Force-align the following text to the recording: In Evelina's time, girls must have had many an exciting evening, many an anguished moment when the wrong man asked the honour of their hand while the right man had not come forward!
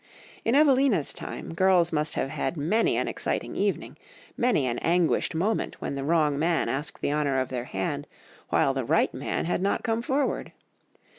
In 0.43 0.55
Evelina's 0.55 1.13
time, 1.13 1.53
girls 1.53 1.93
must 1.93 2.15
have 2.15 2.29
had 2.31 2.57
many 2.57 2.97
an 2.97 3.07
exciting 3.07 3.55
evening, 3.55 3.97
many 4.35 4.65
an 4.65 4.79
anguished 4.79 5.35
moment 5.35 5.79
when 5.79 5.93
the 5.93 6.03
wrong 6.03 6.39
man 6.39 6.69
asked 6.69 7.01
the 7.01 7.13
honour 7.13 7.39
of 7.39 7.49
their 7.49 7.65
hand 7.65 8.07
while 8.49 8.73
the 8.73 8.83
right 8.83 9.13
man 9.13 9.45
had 9.45 9.61
not 9.61 9.83
come 9.83 10.01
forward! 10.01 10.53